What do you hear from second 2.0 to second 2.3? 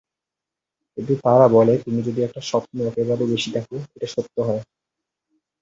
যদি